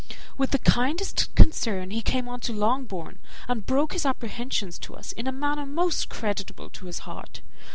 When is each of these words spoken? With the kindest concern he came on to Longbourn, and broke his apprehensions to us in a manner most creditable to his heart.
With 0.35 0.49
the 0.49 0.57
kindest 0.57 1.29
concern 1.35 1.91
he 1.91 2.01
came 2.01 2.27
on 2.27 2.39
to 2.39 2.53
Longbourn, 2.53 3.19
and 3.47 3.67
broke 3.67 3.93
his 3.93 4.03
apprehensions 4.03 4.79
to 4.79 4.95
us 4.95 5.11
in 5.11 5.27
a 5.27 5.31
manner 5.31 5.63
most 5.67 6.09
creditable 6.09 6.71
to 6.71 6.87
his 6.87 6.99
heart. 7.05 7.41